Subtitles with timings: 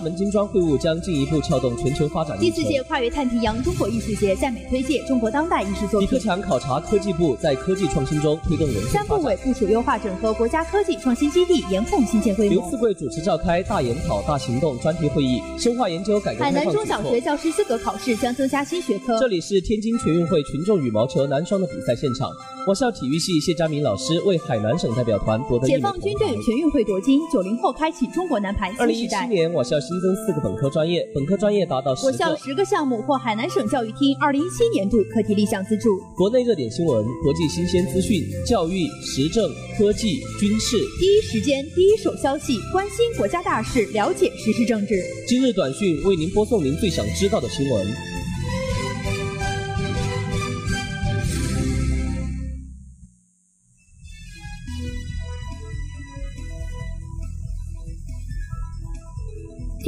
[0.00, 2.38] 厦门金砖会晤将进一步撬动全球发展。
[2.38, 6.08] 第四届跨越太平洋中国艺术节在美推介中国当代艺术作品。
[6.08, 12.54] 李克强考察科技部在科技创新中推动人三部委部署优化整合国家科技创新基地，严控新建规模。
[12.54, 19.18] 刘富贵主持召开大研讨大行动专题会议，深化研究改革海南中小学教师资格考试将增加新学科。
[19.20, 22.30] 这里是天津全运会群众羽毛球男双的比赛现场。
[22.66, 28.84] 我校体育系谢佳明老师为海南省代表团夺得解放军队全运会夺金，九零后开启中国男排新时代。
[28.84, 35.98] 二零一七年，我校新增四个本科专业，本科专业达到十我校十个项目获海南省教育厅二零一七年度课题立项资助。
[36.16, 44.94] 国内热点新闻、国际新鲜资讯、教育、时政、科技、军事，第一时间、第一手消息，关心国家大事，了解时事政治。
[45.26, 48.09] 今日短讯为您播送您最想知道的新闻。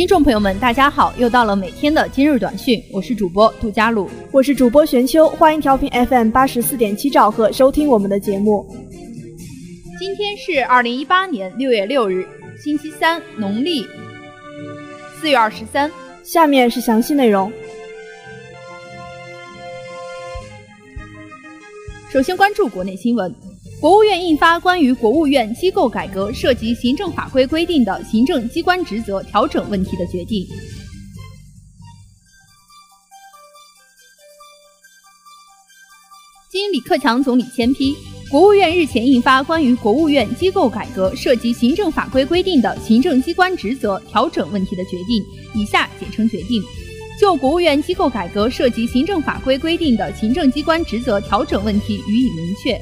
[0.03, 1.15] 听众朋友们，大家好！
[1.17, 8.67] 又到了每天的今日短讯，我是主播杜佳璐，我是主播玄秋，欢迎调频 FM 八十四点七兆赫收听我们的节目。
[10.01, 12.27] 今天是二零一八年六月六日，
[12.61, 13.87] 星期三，农历
[15.21, 15.89] 四月二十三。
[16.25, 17.53] 下面是详细内容。
[22.11, 23.33] 首先关注国内新闻。
[23.83, 30.47] 国务院印发关于国务院机构改革涉及行政法规规定的行政机关职责调整问题的决定，
[36.49, 37.97] 经李克强总理签批，
[38.31, 45.21] 国务院日前印发关于国务院机构改革涉及行政法规规定的行政机关职责调整问题的决定
[45.61, 46.63] （以下简称决定），
[47.21, 52.81] 就国务院机构改革涉及行政法规规定的行政机关职责调整问题予以明确。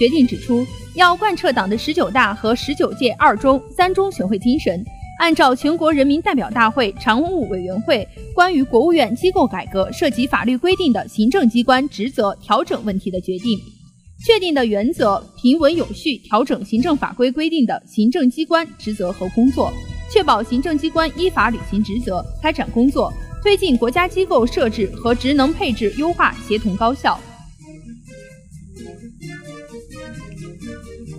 [0.00, 4.82] 决定指出，要贯彻党的十九大和十九届二中、三中全会精神，
[5.18, 13.58] 按照全国人民代表大会常务委员会关于国务院机构改革涉及法律规定的行政机关职责调整问题的决定，
[14.24, 19.70] 确定的原则，平稳有序调整行政法规规定的行政机关职责和工作，
[20.10, 23.12] 确保行政机关依法履行职责、开展工作，
[23.42, 27.20] 推进国家机构设置和职能配置优化协同高效。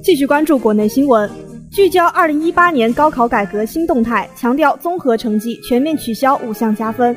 [0.04, 1.30] 继续关注国内新闻，
[1.70, 7.16] 聚焦二零一八年高考改革新动态，强调综合成绩全面取消五项加分。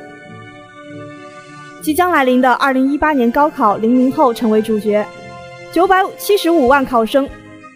[1.83, 5.07] 即将来临的二零一八年高考，零零后成为主角，
[5.73, 7.27] 九百七十五万考生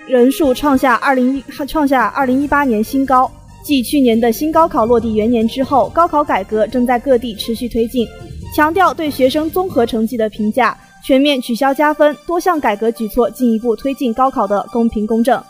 [0.06, 3.30] 人数创下二零一创下二零一八年新高。
[3.64, 8.06] 继去年的新高考落地元年之后，高考改革正在各地持续推进，
[8.54, 10.76] 强调对学生综合成绩的评价。
[11.04, 15.42] 全面取消加分，多项改革举措进一步推进高考的公平公正。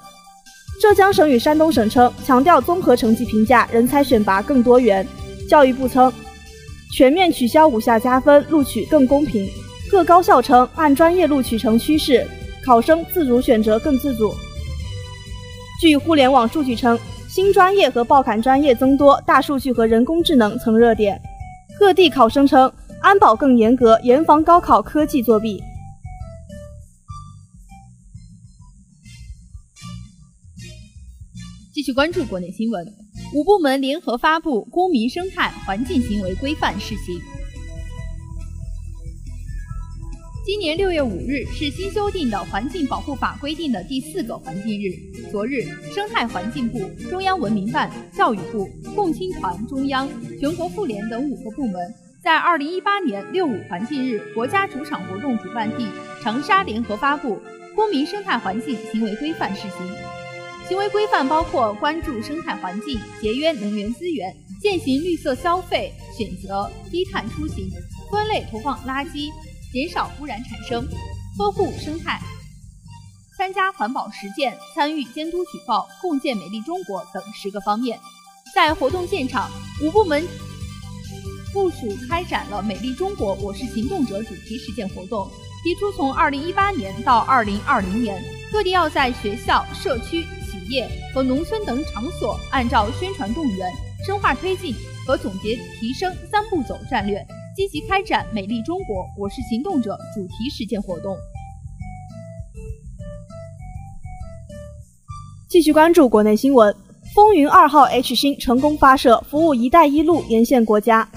[0.80, 5.04] 浙江省与山东省称，强调综合成绩评价，人才选拔更多元。
[5.48, 6.12] 教育部称，
[6.94, 9.48] 全面取消五项加分，录取更公平。
[9.90, 12.24] 各高校称，按专业录取成趋势，
[12.64, 14.32] 考生自主选择更自主。
[15.80, 16.96] 据互联网数据称，
[17.28, 21.20] 新专业和报考专业增多，大数据和人工智能成热点。
[21.78, 22.70] 各地考生称。
[23.00, 25.62] 安保更严格，严防高考科技作弊。
[31.72, 32.84] 继续关注国内新闻，
[33.34, 37.16] 五部门联合发布《公民生态环境行为规范（试行）》。
[40.44, 44.92] 今年六月五日是新修订的环境保护法规定的第四个环境日。
[45.30, 45.62] 昨日，
[45.94, 50.08] 生态环境部、中央文明办、教育部、共青团中央、
[50.40, 51.74] 全国妇联等五个部门。
[52.28, 55.88] 在二零一八年六五环境日国家主场活动主办地
[56.22, 57.36] 长沙联合发布
[57.74, 59.70] 《公民生态环境行为规范（试行）》。
[60.68, 64.30] 行为规范包括关注生态环境、节约能源资源、
[64.60, 67.66] 践行绿色消费、选择低碳出行、
[68.12, 69.30] 分类投放垃圾、
[69.72, 70.86] 减少污染产生、
[71.38, 72.20] 呵护生态、
[73.38, 77.98] 参加环保实践、参与监督举报、共建美丽中国等十个方面。
[78.54, 79.50] 在活动现场，
[79.82, 80.22] 五部门。
[81.52, 85.26] 部署开展了“美丽中国，我是行动者”主题实践活动，
[85.64, 88.22] 提出从2018年到2020年，
[88.52, 93.72] 各地要在学校、社区、企业和农村等场所，按照宣传动员、
[94.04, 94.74] 深化推进
[95.06, 101.16] 和总结提升三步走战略，积极开展“美丽中国，我是行动者”主题实践活动。
[105.48, 106.74] 继续关注国内新闻，
[107.14, 111.08] 风云二号 H 星成功发射，服务“一带一路”沿线国家。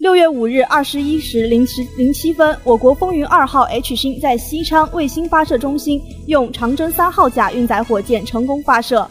[0.00, 9.06] 六月五日二十一时零十零七分，我国风云二号 H 星在西昌卫星发射中心用长征三号甲运载火箭成功发射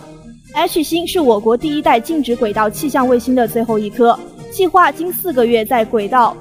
[0.55, 4.17] ，H 星是我国第一代静止轨道气象卫星的最后一颗，
[4.49, 6.35] 计划经四个月在轨道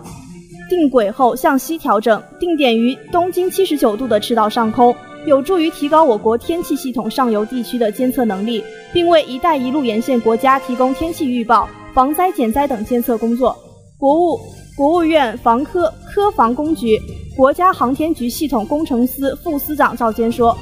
[0.71, 4.97] 定轨后向西调整，定点于东经七十九度的赤道上空，
[5.27, 13.55] 有助于提高我国天气系统上游地区的监测能力，并为“一带一路”沿线国家提供天气预报、防灾减灾等监测工作。
[13.99, 14.41] 国务
[14.77, 17.01] 国务院防科科防工局、
[17.37, 20.57] 国家航天局系统工程司副司长赵坚说。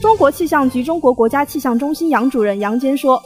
[0.00, 3.22] 中国气象局中国国家气象中心杨主任杨坚说：“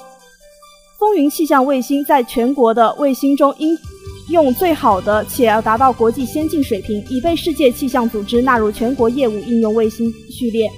[0.98, 3.78] 风云气象卫星在全国的卫星中应
[4.28, 10.68] 用最好的，且要达到国际先进水平，已被世界气象组织纳入全国业务应用卫星序列，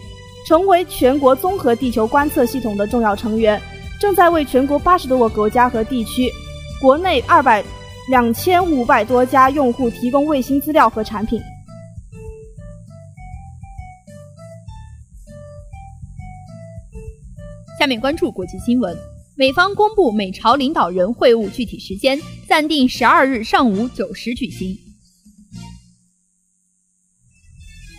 [0.46, 3.58] 成为全国综合地球观测系统的重要成员。
[3.98, 6.30] 正在为全国八十多个国家和地区、
[6.78, 7.64] 国内二百
[8.08, 11.40] 两千五百多家用户提供卫星资料和产品。”
[17.78, 18.96] 下面关注国际新闻。
[19.38, 22.18] 美方公布美朝领导人会晤具体时间，
[22.48, 24.74] 暂定十二日上午九时举行。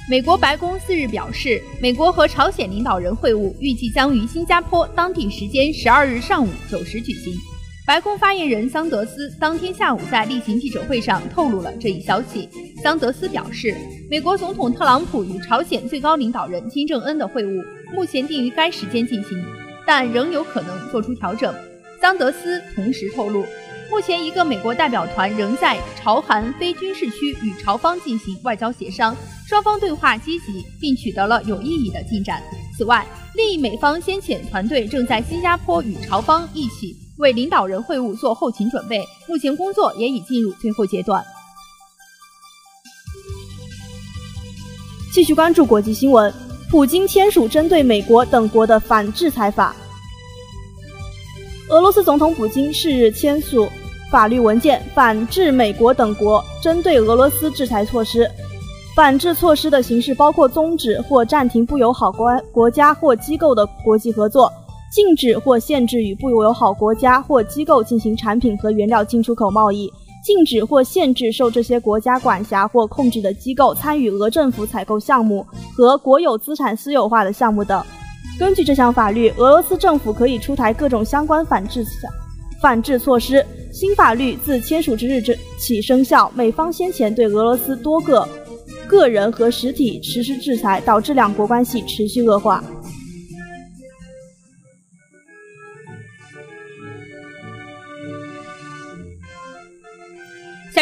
[0.09, 7.35] 美国白宫四日表示，美国和朝鲜领导人会晤预计将于新加坡当地时间十二日上午九时举行。
[7.87, 12.49] 白宫发言人桑德斯当天下午在例行记者会上透露了这一消息。
[12.83, 13.73] 桑德斯表示，
[14.09, 17.63] 美国总统特朗普与朝鲜最高领导人金正恩的会晤
[17.93, 19.41] 目前定于该时间进行。
[19.85, 21.55] 但仍有可能做出调整。
[22.01, 23.45] 桑德斯同时透露，
[23.89, 29.15] 目前一个美国代表团仍在朝韩非军事区与朝方进行外交协商，
[29.47, 32.43] 双方对话积极，并取得了有意义的进展。
[32.77, 41.23] 此外，另一美方先遣团队正在新加坡与朝方一起为领导人会晤做后勤准备，目前工作也已进入最后阶段。
[45.13, 46.33] 继续关注国际新闻。
[46.69, 49.73] 普京签署针对美国等国的反制裁法。
[51.69, 53.67] 俄罗斯总统普京是日签署
[54.11, 58.29] 法律文件，反制美国等国针对俄罗斯制裁措施。
[58.93, 64.51] 反制措施的形式包括终止或暂停不友好国国家或机构的国际合作，
[64.91, 69.91] 禁止或限制与不友好国家或机构进行产品和原料进出口贸易。
[70.23, 77.81] 禁止或限制受这些国家管辖或控制的机构参与俄政府采购项目和国有资产私有化的项目等。
[78.37, 81.85] 根据这项法律，俄罗斯政府可以出台各种相关反制
[82.61, 83.45] 反制措施。
[83.71, 85.21] 新法律自签署之日
[85.57, 86.29] 起生效。
[86.35, 88.27] 美方先前对俄罗斯多个
[88.85, 92.61] 个人和实体实施制裁，导致两国关系持续恶化。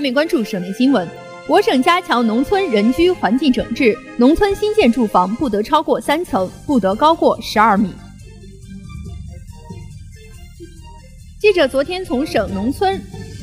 [0.05, 1.09] 面关注省内新闻。
[1.47, 7.89] 我省加强农村人居环境整治，农村新建住房不得超过三层，不得高过十二米。
[11.39, 13.01] 记者昨天从省农村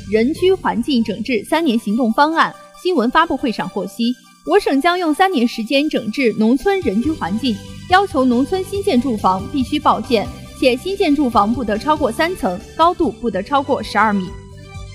[0.08, 4.14] 人居环境整治三年行动方案新闻发布会上获悉，
[4.46, 7.56] 我省将用三年时间整治农村人居环境，
[7.90, 10.24] 要求农村新建住房必须报建，
[10.60, 14.28] 且新建住房不得超过三层，高度不得超过十二米。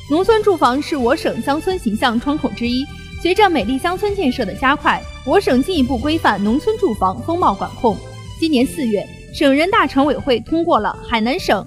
[0.10, 2.86] 农村住房是我省乡村形象窗口之一。
[3.22, 7.98] 随着美丽乡村建设的加快，我省进一步规范农村住房风貌管控。
[8.40, 11.66] 今年四月，省人大常委会通过了《海南省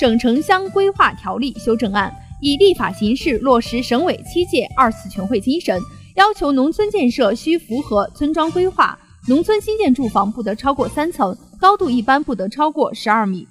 [0.00, 5.80] 省城乡规划条例》修正案，以立法形式落实省委七届二次全会精神，
[6.16, 13.46] 要求农村建设需符合村庄规划，农村新建住房不得超过三层，高度一般不得超过十二米。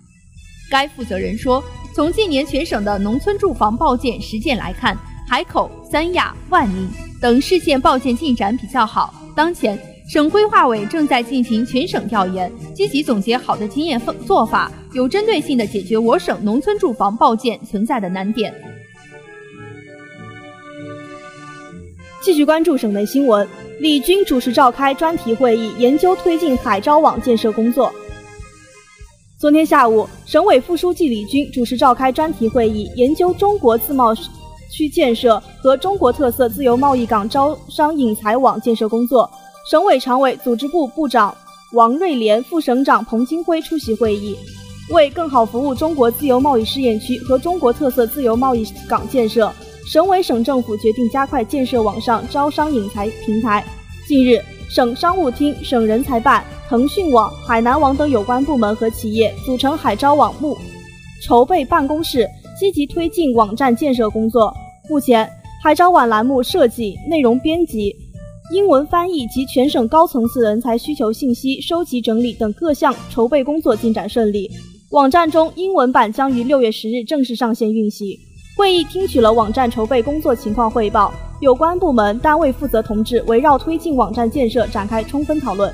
[0.69, 1.63] 该负责人说。
[1.95, 4.97] 从近年全省的农村住房报建实践来看，
[5.29, 6.89] 海口、三亚、万宁
[7.21, 9.13] 等市县报建进展比较好。
[9.35, 9.77] 当前，
[10.09, 18.51] 省规划委正在进行全省调研，积极总结好的经验做法，有针对性地解决我省农村住房报建存在的难点。
[22.23, 23.47] 继续关注省内新闻，
[23.79, 27.93] 李军主持召开专题会议，研究推进海招网建设工作。
[29.43, 34.15] 昨天下午，省委副书记李军主持召开专题会议，研究中国自贸
[34.71, 39.29] 区建设和中国特色自由贸易港招商引才网建设工作。
[39.69, 41.35] 省委常委、组织部部长
[41.73, 44.33] 王瑞莲、副省长彭金辉出席会议。
[44.91, 49.51] 为更好服务中国自由贸易试验区和中国特色自由贸易港建设，
[49.85, 53.61] 省委省政府决定加快建设网上招商引才平台。
[54.07, 54.41] 近日，
[54.73, 56.43] 省商务厅、省人才办。
[56.67, 60.57] 腾讯网、海南网等有关部门和企业组成海招网目
[61.21, 62.27] 筹备办公室，
[62.59, 64.51] 积极推进网站建设工作。
[64.89, 65.29] 目前，
[65.61, 67.95] 海招网栏目设计、内容编辑、
[68.51, 74.49] 英文翻译及全省高层次人才需求信息收集整理等各项筹备工作进展顺利。
[74.89, 78.17] 网站中英文版将于六月十日正式上线运行。
[78.55, 85.73] 会议听取了网站筹备工作情况汇报，有关部门单位负责同志围绕推进网站建设展开充分讨论。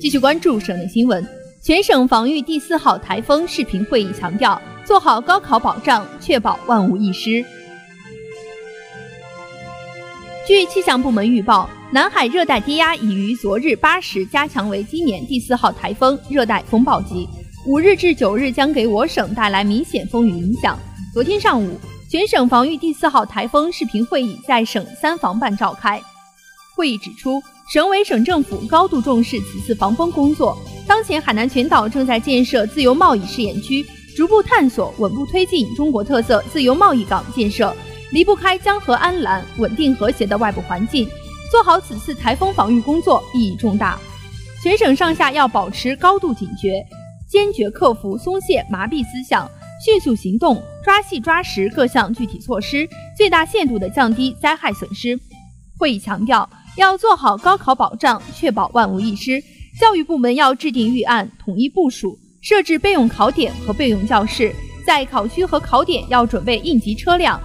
[0.00, 1.26] 继续关注省内新闻，
[1.62, 7.44] 全省防御第四号台风视频会议强调，做好高考保障，确保万无一失。
[10.46, 17.28] 据气象部门预报，南海热带低压已于昨日八时加强为今年第四号台风热带风暴级，
[17.66, 20.78] 五日至九日将给我省带来明显风雨影响。
[21.12, 21.78] 昨天上午，
[22.10, 26.00] 全省防御第四号台风视频会议在省三防办召开。
[26.74, 30.56] 会议指出，省委省政府高度重视此次防风工作。
[30.86, 33.84] 当前海南全岛正在建设自由贸易试验区，
[34.16, 37.76] 逐步探索稳步推进中国特色自由贸易港建设。
[38.12, 41.08] 离不开江河安澜、稳定和谐的外部环境，
[41.50, 43.98] 做好此次台风防御工作意义重大。
[44.62, 46.84] 全省上下要保持高度警觉，
[47.28, 49.48] 坚决克服松懈麻痹思想，
[49.84, 55.18] 迅速行动，抓细抓实各项具体措施，最大限度地降低灾害损失。
[55.78, 59.42] 会议强调，要做好高考保障，确保万无一失。
[59.80, 67.40] 教育部门要制定预案，统一部署，设置备用考点和备用教室，在考区和考点要准备应急车辆。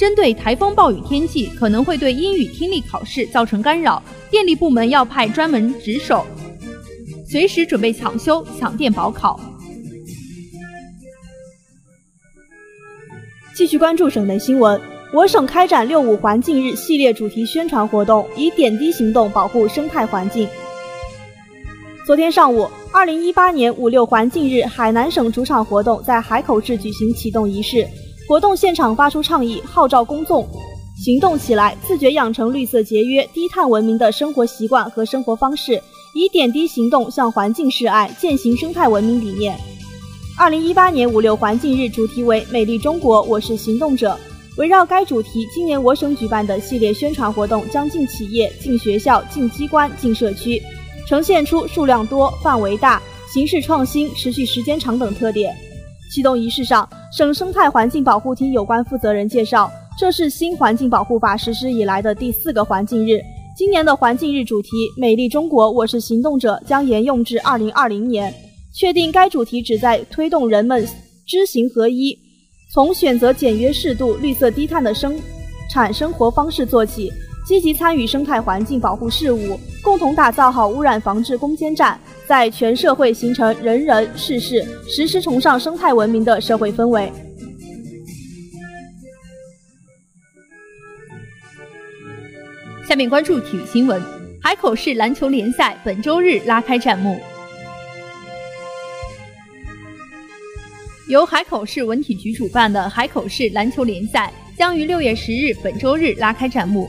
[0.00, 6.24] 针对台风暴雨天气可能会对英语听力考试造成干扰，电力部门要派专门值守，
[7.28, 9.38] 随时准备抢修抢电保考。
[13.54, 14.80] 继续关注省内新闻，
[15.12, 20.48] 我省开展“六五环境日”系列主题宣传活动，以点滴行动保护生态环境。
[22.06, 27.86] 昨天上午，二零一八年“五六环境日”海南省主场活动在海口市举行启动仪式。
[28.30, 30.48] 活动现场发出倡议，号召公众
[30.96, 35.82] 行动起来，自觉养成绿色节约、低碳文明的生活习惯和生活方式，
[36.14, 39.58] 以点滴行动向环境示爱，践行生态文明理念。
[40.38, 44.16] 二零一八年五六环境日主题为“美丽中国，我是行动者”。
[44.58, 50.62] 围绕该主题，今年我省举办的系列宣传活动将进企业、进学校、进机关、进社区，
[51.04, 53.02] 呈现出数量多、范围大、
[53.34, 55.52] 形式创新、持续时间长等特点。
[56.14, 56.88] 启动仪式上。
[57.10, 63.20] 省生态环境保护厅有关负责人介绍，这是新环境保护法实施以来的第四个环境日。
[63.56, 68.32] 今年的环境日主题“美丽中国，我是行动者”将沿用至二零二零年。
[68.72, 70.86] 确定该主题旨在推动人们
[71.26, 72.16] 知行合一，
[72.72, 75.20] 从选择简约适度、绿色低碳的生
[75.68, 77.12] 产生活方式做起，
[77.50, 81.98] 积极参与生态环境保护事务，共同打造好污染防治攻坚战。
[82.24, 87.12] 在全社会形成人人事事时时崇尚生态文明的社会氛围。
[92.88, 94.00] 下面关注体育新闻：
[94.40, 97.18] 海口市篮球联赛本周日拉开战幕。
[101.08, 106.88] 由海口市文体局主办的海口市篮球联赛将于六月十日本周日拉开战幕。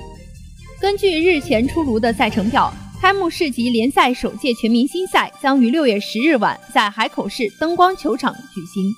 [0.82, 2.74] 根据日前出炉的赛程表。
[3.00, 8.94] 开幕式及联赛首届全明星赛将于六月十日晚在海口市灯光球场举行，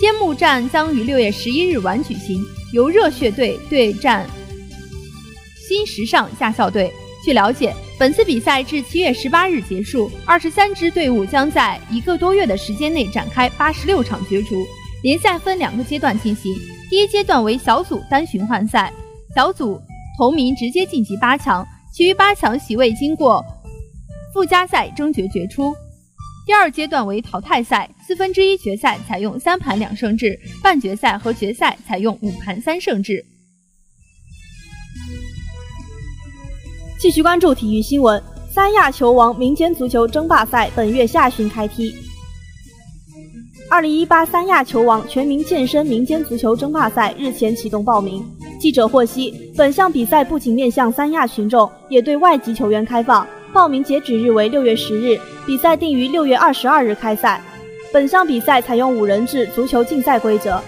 [0.00, 4.28] 揭幕战将于六月十一日晚举行，由热血队对战
[5.68, 6.92] 新时尚驾校队。
[7.24, 14.66] 据了解，本次比赛至七月十八日结束，二十三支队伍将在一个多月的时间内展开八十六场角逐。
[15.04, 16.52] 联赛分两个阶段进行，
[16.90, 18.92] 第一阶段为小组单循环赛，
[19.32, 19.80] 小组
[20.18, 21.66] 同名直接晋级八强。
[21.90, 23.42] 其余八强席位经过
[24.34, 25.74] 附加赛争决决出。
[26.46, 33.24] 第二阶段为淘汰赛，四分之一决赛采用三盘两胜制，半决赛和决赛采用五盘三胜制。
[37.00, 41.94] 继续关注体育新闻，三亚球王民间足球争霸赛本月下旬开踢。
[43.70, 48.24] 二零一八三亚球王全民健身民间足球争霸赛日前启动报名。
[48.58, 53.26] 记者获悉，本项比赛不仅面向三亚群众，也对外籍球员开放。
[53.52, 57.40] 报名截止日为六月十日，比赛定于六月二十二日开赛。
[57.92, 60.60] 本项比赛采用五人制足球竞赛规则，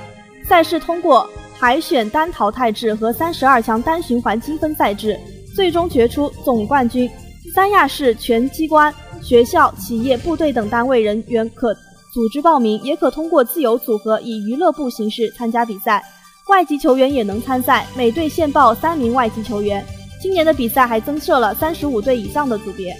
[0.44, 1.28] 赛事通过
[1.58, 5.18] 海选单淘汰制和三十二强单循环积分赛制，
[5.54, 7.10] 最终决出总冠军。
[7.54, 11.74] 三亚市全机关、学校、企业、部队等单位人员可
[12.14, 16.02] 组织报名，也可通过自由组合以娱乐部形式参加比赛。
[16.48, 19.84] 外籍球员也能参赛，每队限报三名外籍球员。
[20.20, 22.94] 今年的比赛还增设了三十五队以上的组别。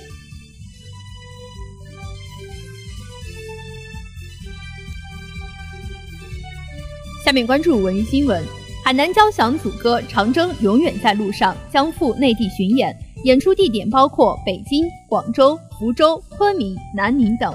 [7.25, 8.43] 下面关注文娱新闻：
[8.85, 17.55] 海南交响组歌《长征永远在路上》将赴内地巡演，演出地点包括北京、广州、福州、昆明、南宁等。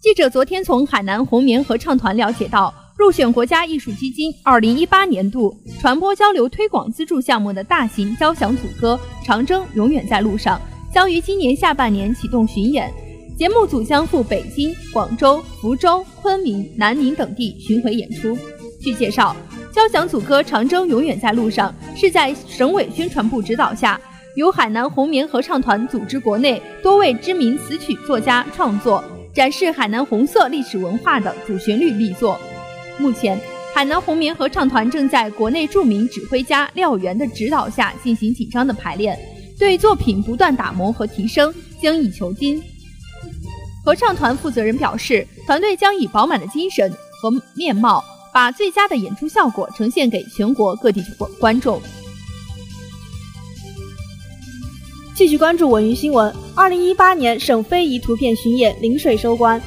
[0.00, 10.58] 记者昨天从海南红棉合唱团了解到，入选国家艺术基金2018年度传播交流推广资助项目的大型交响组歌《长征永远在路上》
[10.94, 12.90] 将于今年下半年启动巡演，
[13.36, 18.38] 节目组将赴北京、广州、福州、昆明、南宁等地巡回演出。
[18.80, 19.36] 据介绍，
[19.70, 24.00] 交响组歌《长征永远在路上》是在省委宣传部指导下，
[24.34, 29.04] 由海南红棉合唱团组织国内多位知名词曲作家创作。
[29.32, 32.38] 展示海南红色历史文化的主旋律力作。
[32.98, 33.38] 目前，
[33.74, 39.18] 海南红棉合唱团正在国内著名指挥家廖源的指导下进行紧张的排练，
[39.58, 42.60] 对作品不断打磨和提升，精益求精。
[43.84, 51.02] 合唱团负责人表示，团队将以饱满的精神和面貌，把最佳的演出效果呈现给全国各地
[51.38, 51.80] 观众。
[55.20, 56.34] 继续关注文娱新闻。
[56.54, 59.60] 二零一八年省非遗图片巡演陵水收官，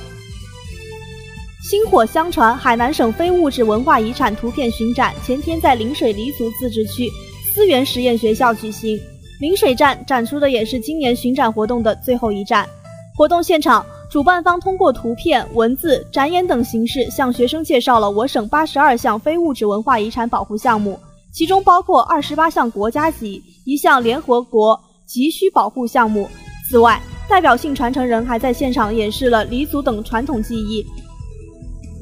[1.61, 7.07] 薪火相传海南省非物质文化遗产图片巡展前天在陵水黎族自治区
[7.53, 8.99] 思源实验学校举行。
[9.39, 12.67] 陵水站展出的也是今年巡展活动的最后一站。
[13.15, 20.99] 活动现场，主办方通过图片、文字、展演等形式向学生介绍了我省八十二项非物质文化遗产保护项目，
[21.31, 24.81] 其中包括二十八项国家级，一项联合国。
[25.05, 26.29] 急需保护项目。
[26.69, 30.85] 此外，代表性传承人还在现场演示了黎族等传统技艺，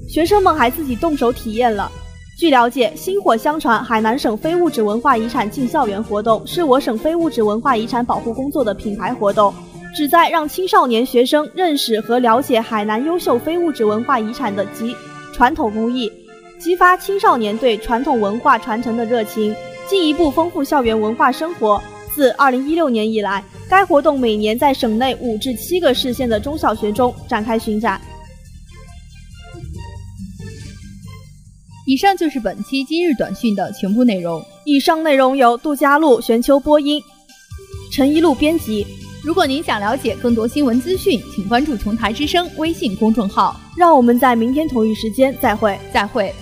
[0.10, 1.91] 学生们还自己动手体验了。
[2.38, 9.53] 据了解，薪火相传海南省非物质文化遗产进校园活动是我省非物质文化遗产保护工作的品牌活动，
[9.96, 14.96] 旨在让青少年学生认识和了解海南优秀非物质文化遗产的及
[15.33, 16.11] 传统工艺，
[16.59, 19.55] 激发青少年对传统文化传承的热情，
[19.87, 21.79] 进一步丰富校园文化生活。
[22.15, 28.00] 自二零一六年以来，该活动每年在省内五至七个市县的中小学中展开巡展。
[31.87, 34.41] 以上就是本期今日短讯的全部内容。
[34.65, 37.01] 以上内容由杜佳璐、玄秋播音，
[37.91, 38.85] 陈一路编辑。
[39.24, 43.59] 如果您想了解更多新闻资讯，请关注“琼台之声”微信公众号。
[43.75, 46.33] 让我们在明天同一时间再会，再会。